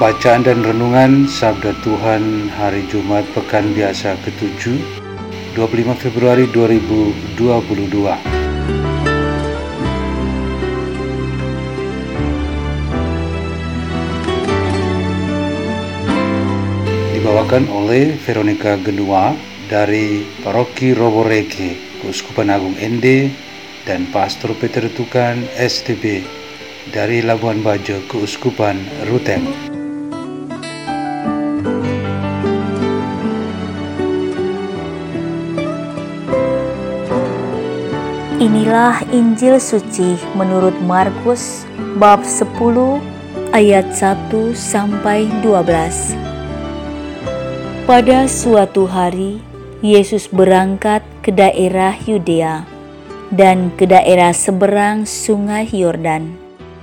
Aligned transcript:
Bacaan 0.00 0.40
dan 0.40 0.64
Renungan 0.64 1.28
Sabda 1.28 1.76
Tuhan 1.84 2.48
Hari 2.56 2.88
Jumat 2.88 3.20
Pekan 3.36 3.76
Biasa 3.76 4.16
ke-7 4.24 4.80
25 5.52 5.60
Februari 5.92 6.48
2022 6.48 7.36
Dibawakan 17.12 17.68
oleh 17.68 18.16
Veronica 18.24 18.80
Genua 18.80 19.36
dari 19.68 20.24
Paroki 20.40 20.96
Roboreke, 20.96 22.00
Keuskupan 22.00 22.48
Agung 22.48 22.72
Ende 22.80 23.28
dan 23.84 24.08
Pastor 24.08 24.56
Peter 24.56 24.88
Tukan 24.88 25.44
STB 25.60 26.24
dari 26.88 27.20
Labuan 27.20 27.60
Bajo, 27.60 28.00
Keuskupan 28.08 28.80
Ruteng. 29.04 29.69
Inilah 38.40 39.04
Injil 39.12 39.60
suci 39.60 40.16
menurut 40.32 40.72
Markus 40.88 41.68
bab 42.00 42.24
10 42.24 42.48
ayat 43.52 43.92
1 43.92 44.56
sampai 44.56 45.28
12. 45.44 46.16
Pada 47.84 48.24
suatu 48.24 48.88
hari 48.88 49.44
Yesus 49.84 50.24
berangkat 50.32 51.04
ke 51.20 51.36
daerah 51.36 51.92
Yudea 52.08 52.64
dan 53.28 53.76
ke 53.76 53.84
daerah 53.84 54.32
seberang 54.32 55.04
Sungai 55.04 55.68
Yordan. 55.68 56.32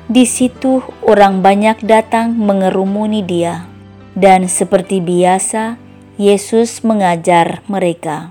Di 0.06 0.30
situ 0.30 0.86
orang 1.02 1.42
banyak 1.42 1.82
datang 1.82 2.38
mengerumuni 2.38 3.26
dia 3.26 3.66
dan 4.14 4.46
seperti 4.46 5.02
biasa 5.02 5.82
Yesus 6.22 6.86
mengajar 6.86 7.66
mereka. 7.66 8.30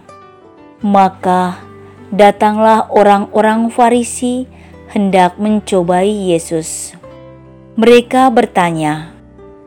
Maka 0.79 1.66
datanglah 2.15 2.87
orang-orang 2.93 3.71
Farisi 3.73 4.47
hendak 4.95 5.39
mencobai 5.43 6.31
Yesus. 6.31 6.95
Mereka 7.77 8.31
bertanya, 8.33 9.13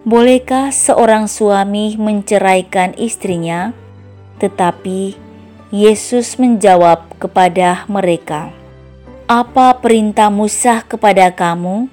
"Bolehkah 0.07 0.71
seorang 0.73 1.27
suami 1.29 1.99
menceraikan 1.99 2.95
istrinya?" 2.95 3.75
Tetapi 4.39 5.13
Yesus 5.69 6.39
menjawab 6.41 7.05
kepada 7.21 7.85
mereka, 7.85 8.49
"Apa 9.29 9.77
perintah 9.77 10.33
Musa 10.33 10.81
kepada 10.81 11.29
kamu?" 11.29 11.91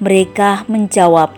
Mereka 0.00 0.66
menjawab, 0.66 1.36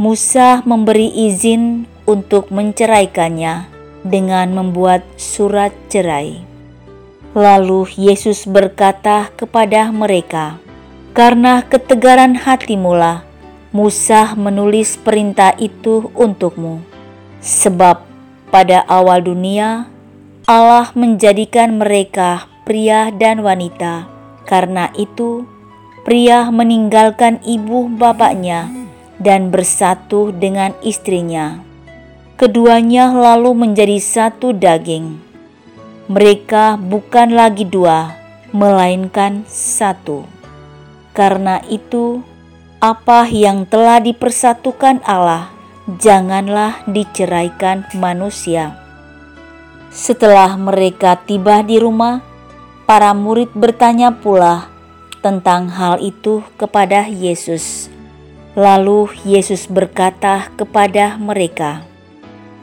"Musa 0.00 0.64
memberi 0.64 1.12
izin 1.28 1.86
untuk 2.08 2.48
menceraikannya 2.50 3.68
dengan 4.02 4.50
membuat 4.56 5.04
surat 5.20 5.70
cerai." 5.92 6.57
Lalu 7.36 7.84
Yesus 8.00 8.48
berkata 8.48 9.28
kepada 9.36 9.92
mereka, 9.92 10.56
"Karena 11.12 11.60
ketegaran 11.60 12.32
hatimulah 12.32 13.28
Musa 13.68 14.32
menulis 14.32 14.96
perintah 14.96 15.52
itu 15.60 16.08
untukmu, 16.16 16.80
sebab 17.44 18.00
pada 18.48 18.80
awal 18.88 19.20
dunia 19.20 19.84
Allah 20.48 20.88
menjadikan 20.96 21.76
mereka 21.76 22.48
pria 22.64 23.12
dan 23.12 23.44
wanita. 23.44 24.08
Karena 24.48 24.88
itu, 24.96 25.44
pria 26.08 26.48
meninggalkan 26.48 27.44
ibu 27.44 27.92
bapaknya 27.92 28.72
dan 29.20 29.52
bersatu 29.52 30.32
dengan 30.32 30.72
istrinya. 30.80 31.60
Keduanya 32.40 33.12
lalu 33.12 33.52
menjadi 33.52 34.00
satu 34.00 34.56
daging." 34.56 35.27
Mereka 36.08 36.80
bukan 36.80 37.36
lagi 37.36 37.68
dua, 37.68 38.16
melainkan 38.56 39.44
satu. 39.44 40.24
Karena 41.12 41.60
itu, 41.68 42.24
apa 42.80 43.28
yang 43.28 43.68
telah 43.68 44.00
dipersatukan 44.00 45.04
Allah, 45.04 45.52
janganlah 46.00 46.80
diceraikan 46.88 47.84
manusia. 47.92 48.72
Setelah 49.92 50.56
mereka 50.56 51.20
tiba 51.20 51.60
di 51.60 51.76
rumah, 51.76 52.24
para 52.88 53.12
murid 53.12 53.52
bertanya 53.52 54.08
pula 54.08 54.72
tentang 55.20 55.68
hal 55.68 56.00
itu 56.00 56.40
kepada 56.56 57.04
Yesus. 57.04 57.92
Lalu 58.56 59.12
Yesus 59.28 59.68
berkata 59.68 60.48
kepada 60.56 61.20
mereka, 61.20 61.84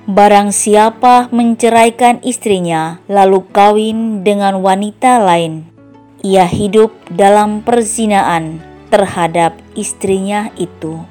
Barang 0.06 0.54
siapa 0.54 1.34
menceraikan 1.34 2.22
istrinya 2.22 3.02
lalu 3.10 3.42
kawin 3.50 4.22
dengan 4.22 4.62
wanita 4.62 5.18
lain, 5.18 5.66
ia 6.22 6.46
hidup 6.46 6.94
dalam 7.10 7.66
perzinaan 7.66 8.62
terhadap 8.94 9.58
istrinya 9.74 10.54
itu. 10.62 11.02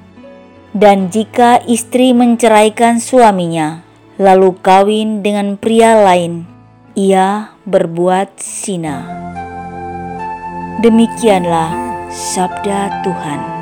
Dan 0.71 1.11
jika 1.11 1.59
istri 1.67 2.15
menceraikan 2.15 3.03
suaminya 3.03 3.83
lalu 4.15 4.55
kawin 4.63 5.27
dengan 5.27 5.59
pria 5.59 5.99
lain, 5.99 6.47
ia 6.95 7.51
berbuat 7.67 8.39
zina. 8.39 9.11
Demikianlah 10.79 11.75
sabda 12.15 13.03
Tuhan. 13.03 13.54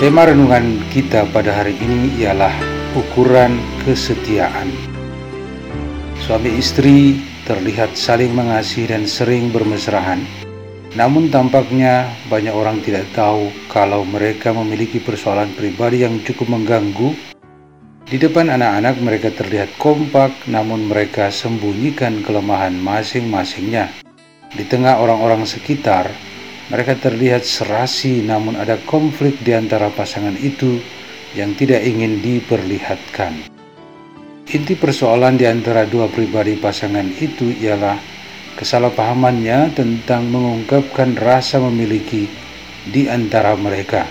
Tema 0.00 0.24
renungan 0.24 0.80
kita 0.88 1.28
pada 1.28 1.52
hari 1.52 1.76
ini 1.76 2.24
ialah 2.24 2.56
ukuran 2.96 3.60
kesetiaan. 3.84 4.72
Suami 6.24 6.56
istri 6.56 7.20
terlihat 7.44 8.00
saling 8.00 8.32
mengasihi 8.32 8.88
dan 8.88 9.04
sering 9.04 9.52
bermesrahan. 9.52 10.24
Namun 10.96 11.28
tampaknya 11.28 12.08
banyak 12.32 12.48
orang 12.48 12.80
tidak 12.80 13.12
tahu 13.12 13.52
kalau 13.68 14.08
mereka 14.08 14.56
memiliki 14.56 15.04
persoalan 15.04 15.52
pribadi 15.52 16.00
yang 16.00 16.16
cukup 16.24 16.48
mengganggu. 16.48 17.12
Di 18.08 18.16
depan 18.16 18.48
anak-anak 18.56 19.04
mereka 19.04 19.28
terlihat 19.36 19.68
kompak 19.76 20.32
namun 20.48 20.88
mereka 20.88 21.28
sembunyikan 21.28 22.24
kelemahan 22.24 22.72
masing-masingnya. 22.72 23.92
Di 24.48 24.64
tengah 24.64 24.96
orang-orang 24.96 25.44
sekitar, 25.44 26.08
mereka 26.70 26.94
terlihat 26.94 27.42
serasi 27.42 28.22
namun 28.22 28.54
ada 28.54 28.78
konflik 28.86 29.36
di 29.42 29.52
antara 29.52 29.90
pasangan 29.90 30.38
itu 30.38 30.78
yang 31.34 31.54
tidak 31.58 31.82
ingin 31.82 32.22
diperlihatkan. 32.22 33.50
Inti 34.50 34.74
persoalan 34.74 35.38
di 35.38 35.46
antara 35.46 35.86
dua 35.86 36.10
pribadi 36.10 36.58
pasangan 36.58 37.06
itu 37.18 37.54
ialah 37.54 37.98
kesalahpahamannya 38.58 39.74
tentang 39.78 40.26
mengungkapkan 40.26 41.14
rasa 41.18 41.62
memiliki 41.62 42.26
di 42.86 43.06
antara 43.06 43.54
mereka. 43.54 44.06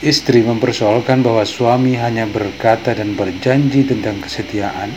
Istri 0.00 0.44
mempersoalkan 0.48 1.20
bahwa 1.24 1.44
suami 1.44 1.96
hanya 1.96 2.28
berkata 2.28 2.96
dan 2.96 3.16
berjanji 3.16 3.84
tentang 3.84 4.20
kesetiaan, 4.20 4.92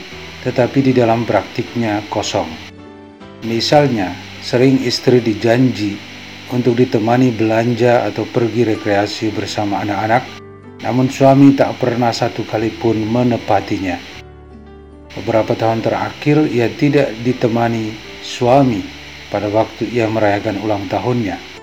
tetapi 0.47 0.79
di 0.83 0.91
dalam 0.95 1.23
praktiknya 1.23 2.01
kosong. 2.07 2.49
Misalnya, 3.45 4.15
sering 4.41 4.81
istri 4.81 5.21
dijanji 5.21 6.06
untuk 6.53 6.79
ditemani 6.79 7.33
belanja 7.35 8.07
atau 8.07 8.23
pergi 8.27 8.63
rekreasi 8.73 9.31
bersama 9.31 9.83
anak-anak, 9.83 10.23
namun 10.83 11.09
suami 11.09 11.57
tak 11.57 11.75
pernah 11.81 12.13
satu 12.13 12.45
kali 12.45 12.71
pun 12.75 12.95
menepatinya. 12.99 13.97
Beberapa 15.17 15.57
tahun 15.57 15.81
terakhir 15.81 16.45
ia 16.53 16.69
tidak 16.69 17.09
ditemani 17.25 17.95
suami 18.21 18.85
pada 19.33 19.49
waktu 19.49 19.89
ia 19.89 20.05
merayakan 20.07 20.61
ulang 20.61 20.85
tahunnya. 20.87 21.57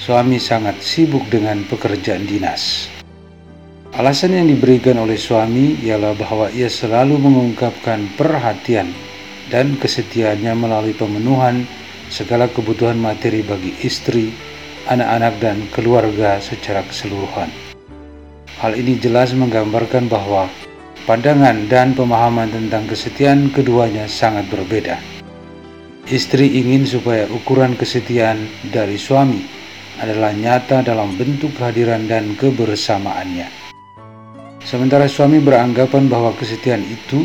suami 0.00 0.40
sangat 0.40 0.80
sibuk 0.80 1.28
dengan 1.28 1.60
pekerjaan 1.68 2.24
dinas. 2.24 2.88
Alasan 3.92 4.32
yang 4.32 4.48
diberikan 4.48 4.96
oleh 4.96 5.20
suami 5.20 5.76
ialah 5.84 6.16
bahwa 6.16 6.48
ia 6.56 6.72
selalu 6.72 7.20
mengungkapkan 7.20 8.08
perhatian 8.16 8.96
dan 9.52 9.76
kesetiaannya 9.76 10.56
melalui 10.56 10.96
pemenuhan 10.96 11.68
segala 12.10 12.50
kebutuhan 12.50 12.98
materi 12.98 13.40
bagi 13.46 13.72
istri, 13.86 14.34
anak-anak, 14.90 15.34
dan 15.38 15.56
keluarga 15.70 16.42
secara 16.42 16.82
keseluruhan. 16.82 17.48
Hal 18.58 18.76
ini 18.76 18.98
jelas 18.98 19.32
menggambarkan 19.32 20.10
bahwa 20.10 20.50
pandangan 21.06 21.70
dan 21.70 21.94
pemahaman 21.96 22.50
tentang 22.50 22.84
kesetiaan 22.90 23.48
keduanya 23.54 24.10
sangat 24.10 24.50
berbeda. 24.50 24.98
Istri 26.10 26.58
ingin 26.58 26.84
supaya 26.84 27.30
ukuran 27.30 27.78
kesetiaan 27.78 28.50
dari 28.74 28.98
suami 28.98 29.46
adalah 30.02 30.34
nyata 30.34 30.82
dalam 30.82 31.14
bentuk 31.14 31.54
kehadiran 31.54 32.10
dan 32.10 32.34
kebersamaannya. 32.34 33.46
Sementara 34.60 35.06
suami 35.08 35.38
beranggapan 35.40 36.10
bahwa 36.10 36.34
kesetiaan 36.36 36.84
itu 36.84 37.24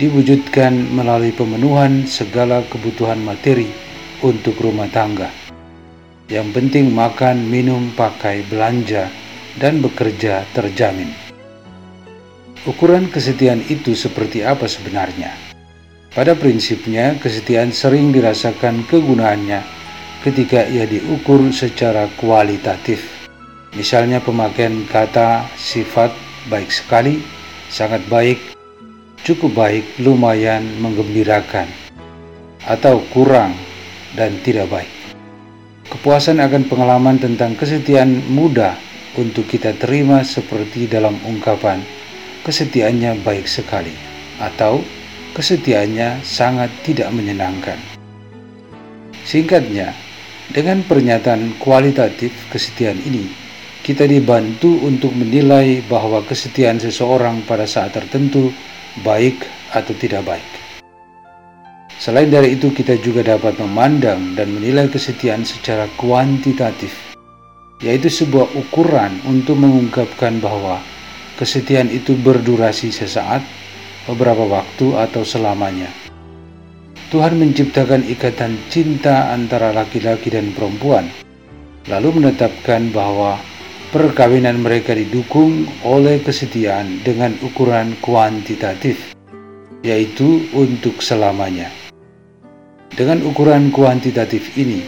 diwujudkan 0.00 0.74
melalui 0.90 1.30
pemenuhan 1.30 2.02
segala 2.08 2.66
kebutuhan 2.66 3.22
materi 3.22 3.84
untuk 4.24 4.56
rumah 4.56 4.88
tangga. 4.88 5.28
Yang 6.32 6.56
penting 6.56 6.88
makan, 6.88 7.44
minum, 7.44 7.92
pakai, 7.92 8.48
belanja, 8.48 9.12
dan 9.60 9.84
bekerja 9.84 10.48
terjamin. 10.56 11.12
Ukuran 12.64 13.12
kesetiaan 13.12 13.60
itu 13.68 13.92
seperti 13.92 14.40
apa 14.40 14.64
sebenarnya? 14.64 15.36
Pada 16.16 16.32
prinsipnya, 16.32 17.20
kesetiaan 17.20 17.76
sering 17.76 18.08
dirasakan 18.08 18.88
kegunaannya 18.88 19.60
ketika 20.24 20.64
ia 20.64 20.88
diukur 20.88 21.44
secara 21.52 22.08
kualitatif. 22.16 23.04
Misalnya 23.76 24.24
pemakaian 24.24 24.88
kata 24.88 25.44
sifat 25.60 26.14
baik 26.48 26.72
sekali, 26.72 27.20
sangat 27.68 28.00
baik, 28.08 28.40
cukup 29.20 29.52
baik, 29.52 29.84
lumayan, 30.00 30.64
menggembirakan, 30.80 31.68
atau 32.64 33.04
kurang 33.12 33.52
dan 34.14 34.38
tidak 34.42 34.70
baik. 34.70 34.90
Kepuasan 35.90 36.40
akan 36.40 36.66
pengalaman 36.66 37.20
tentang 37.20 37.54
kesetiaan 37.54 38.24
mudah 38.32 38.74
untuk 39.14 39.46
kita 39.46 39.76
terima 39.78 40.24
seperti 40.26 40.90
dalam 40.90 41.14
ungkapan 41.22 41.84
kesetiaannya 42.42 43.22
baik 43.22 43.46
sekali 43.46 43.94
atau 44.42 44.82
kesetiaannya 45.36 46.22
sangat 46.26 46.70
tidak 46.82 47.10
menyenangkan. 47.14 47.78
Singkatnya, 49.24 49.96
dengan 50.52 50.84
pernyataan 50.84 51.56
kualitatif 51.56 52.30
kesetiaan 52.52 53.00
ini, 53.08 53.32
kita 53.80 54.04
dibantu 54.04 54.80
untuk 54.84 55.16
menilai 55.16 55.80
bahwa 55.88 56.20
kesetiaan 56.24 56.76
seseorang 56.80 57.44
pada 57.48 57.64
saat 57.64 57.96
tertentu 57.96 58.52
baik 59.00 59.40
atau 59.72 59.92
tidak 59.96 60.24
baik. 60.28 60.63
Selain 62.04 62.28
dari 62.28 62.60
itu, 62.60 62.68
kita 62.68 63.00
juga 63.00 63.24
dapat 63.24 63.56
memandang 63.64 64.36
dan 64.36 64.52
menilai 64.52 64.92
kesetiaan 64.92 65.40
secara 65.40 65.88
kuantitatif, 65.96 66.92
yaitu 67.80 68.12
sebuah 68.12 68.44
ukuran 68.60 69.24
untuk 69.24 69.56
mengungkapkan 69.56 70.36
bahwa 70.36 70.84
kesetiaan 71.40 71.88
itu 71.88 72.12
berdurasi 72.12 72.92
sesaat, 72.92 73.40
beberapa 74.04 74.44
waktu, 74.44 75.00
atau 75.00 75.24
selamanya. 75.24 75.88
Tuhan 77.08 77.40
menciptakan 77.40 78.04
ikatan 78.04 78.60
cinta 78.68 79.32
antara 79.32 79.72
laki-laki 79.72 80.28
dan 80.28 80.52
perempuan, 80.52 81.08
lalu 81.88 82.20
menetapkan 82.20 82.92
bahwa 82.92 83.40
perkawinan 83.96 84.60
mereka 84.60 84.92
didukung 84.92 85.64
oleh 85.80 86.20
kesetiaan 86.20 87.00
dengan 87.00 87.32
ukuran 87.40 87.96
kuantitatif, 88.04 89.16
yaitu 89.80 90.44
untuk 90.52 91.00
selamanya. 91.00 91.83
Dengan 92.94 93.26
ukuran 93.26 93.74
kuantitatif 93.74 94.54
ini, 94.54 94.78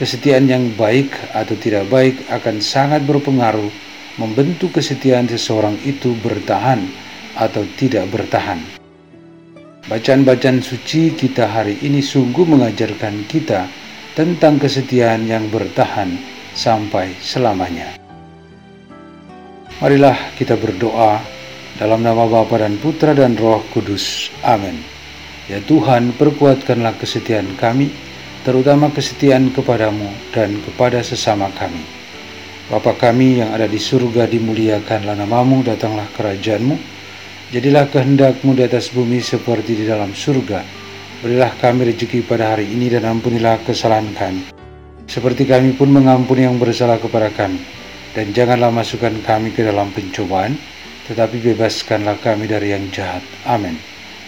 kesetiaan 0.00 0.48
yang 0.48 0.72
baik 0.80 1.12
atau 1.36 1.52
tidak 1.60 1.92
baik 1.92 2.16
akan 2.32 2.56
sangat 2.56 3.04
berpengaruh 3.04 3.68
membentuk 4.16 4.80
kesetiaan 4.80 5.28
seseorang 5.28 5.76
itu 5.84 6.16
bertahan 6.24 6.80
atau 7.36 7.60
tidak 7.76 8.08
bertahan. 8.08 8.64
Bacaan-bacaan 9.92 10.64
suci 10.64 11.12
kita 11.12 11.52
hari 11.52 11.76
ini 11.84 12.00
sungguh 12.00 12.48
mengajarkan 12.48 13.28
kita 13.28 13.68
tentang 14.16 14.56
kesetiaan 14.56 15.28
yang 15.28 15.52
bertahan 15.52 16.16
sampai 16.56 17.12
selamanya. 17.20 17.92
Marilah 19.84 20.16
kita 20.32 20.56
berdoa 20.56 21.20
dalam 21.76 22.00
nama 22.00 22.24
Bapa 22.24 22.56
dan 22.56 22.80
Putra 22.80 23.12
dan 23.12 23.36
Roh 23.36 23.60
Kudus. 23.68 24.32
Amin. 24.40 24.99
Ya 25.50 25.58
Tuhan, 25.66 26.14
perkuatkanlah 26.14 26.94
kesetiaan 27.02 27.58
kami, 27.58 27.90
terutama 28.46 28.94
kesetiaan 28.94 29.50
kepadamu 29.50 30.06
dan 30.30 30.54
kepada 30.62 31.02
sesama 31.02 31.50
kami. 31.58 31.82
Bapa 32.70 32.94
kami 32.94 33.42
yang 33.42 33.50
ada 33.50 33.66
di 33.66 33.82
surga, 33.82 34.30
dimuliakanlah 34.30 35.18
namamu, 35.18 35.66
datanglah 35.66 36.06
kerajaanmu, 36.14 37.00
Jadilah 37.50 37.90
kehendakmu 37.90 38.54
di 38.54 38.62
atas 38.62 38.94
bumi 38.94 39.18
seperti 39.18 39.82
di 39.82 39.82
dalam 39.82 40.14
surga. 40.14 40.62
Berilah 41.18 41.50
kami 41.58 41.90
rezeki 41.90 42.22
pada 42.22 42.54
hari 42.54 42.70
ini 42.70 42.86
dan 42.86 43.02
ampunilah 43.02 43.58
kesalahan 43.66 44.06
kami. 44.14 44.54
Seperti 45.10 45.50
kami 45.50 45.74
pun 45.74 45.90
mengampuni 45.90 46.46
yang 46.46 46.62
bersalah 46.62 47.02
kepada 47.02 47.26
kami. 47.34 47.58
Dan 48.14 48.30
janganlah 48.30 48.70
masukkan 48.70 49.10
kami 49.26 49.50
ke 49.50 49.66
dalam 49.66 49.90
pencobaan, 49.90 50.54
tetapi 51.10 51.42
bebaskanlah 51.42 52.22
kami 52.22 52.46
dari 52.46 52.70
yang 52.70 52.86
jahat. 52.94 53.26
Amin. 53.42 53.74